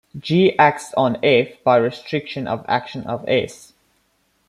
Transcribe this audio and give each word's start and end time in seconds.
"G" 0.17 0.57
acts 0.57 0.95
on 0.97 1.19
"F" 1.23 1.63
by 1.63 1.77
restriction 1.77 2.47
of 2.47 2.65
action 2.67 3.03
of 3.05 3.23
"S". 3.27 3.73